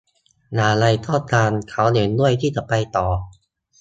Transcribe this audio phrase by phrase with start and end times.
[0.53, 3.07] อย่างไรก็ตาม เขาเห็นด้วยที่จะไปต่อ